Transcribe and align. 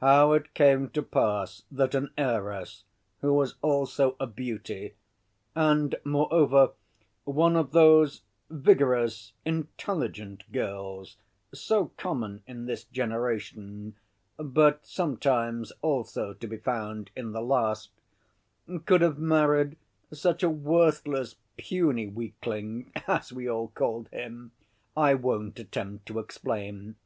How 0.00 0.32
it 0.32 0.52
came 0.52 0.90
to 0.90 1.00
pass 1.00 1.62
that 1.70 1.94
an 1.94 2.10
heiress, 2.18 2.82
who 3.20 3.32
was 3.32 3.54
also 3.62 4.16
a 4.18 4.26
beauty, 4.26 4.94
and 5.54 5.94
moreover 6.02 6.72
one 7.22 7.54
of 7.54 7.70
those 7.70 8.22
vigorous, 8.50 9.32
intelligent 9.44 10.42
girls, 10.50 11.18
so 11.52 11.92
common 11.96 12.42
in 12.48 12.66
this 12.66 12.82
generation, 12.82 13.94
but 14.38 14.84
sometimes 14.84 15.70
also 15.82 16.32
to 16.34 16.46
be 16.48 16.56
found 16.56 17.12
in 17.14 17.30
the 17.30 17.40
last, 17.40 17.90
could 18.86 19.02
have 19.02 19.18
married 19.18 19.76
such 20.12 20.42
a 20.42 20.50
worthless, 20.50 21.36
puny 21.56 22.08
weakling, 22.08 22.90
as 23.06 23.32
we 23.32 23.46
all 23.48 23.68
called 23.68 24.08
him, 24.08 24.50
I 24.96 25.14
won't 25.14 25.60
attempt 25.60 26.06
to 26.06 26.18
explain. 26.18 26.96